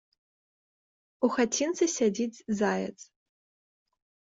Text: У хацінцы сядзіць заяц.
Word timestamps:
У 1.27 1.29
хацінцы 1.35 1.83
сядзіць 1.97 2.43
заяц. 2.65 2.99